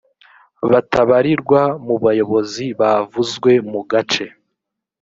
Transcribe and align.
batabarirwa 0.71 1.61
mu 1.85 1.95
bayobozi 2.03 2.65
bavuzwe 2.79 3.51
mu 3.71 3.81
gace 3.91 4.25